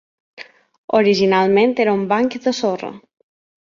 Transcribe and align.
Originalment 1.01 1.75
era 1.85 1.93
un 1.99 2.07
banc 2.15 2.39
de 2.47 2.55
sorra. 2.63 2.91